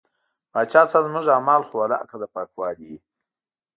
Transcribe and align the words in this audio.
پاچا 0.51 0.81
صاحب 0.91 1.03
زموږ 1.07 1.25
اعمال 1.35 1.61
خو 1.67 1.73
ولاکه 1.81 2.15
د 2.19 2.23
پاکوالي 2.35 2.85
وي. 2.89 2.99